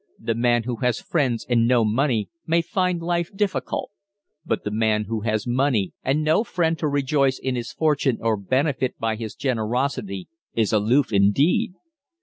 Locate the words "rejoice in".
6.87-7.53